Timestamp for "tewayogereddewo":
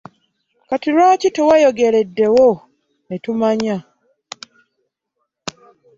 1.35-2.49